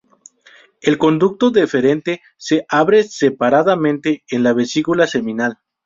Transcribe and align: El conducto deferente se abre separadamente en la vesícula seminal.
El 0.81 0.97
conducto 0.97 1.51
deferente 1.51 2.23
se 2.35 2.65
abre 2.69 3.03
separadamente 3.03 4.23
en 4.29 4.41
la 4.41 4.51
vesícula 4.53 5.05
seminal. 5.05 5.59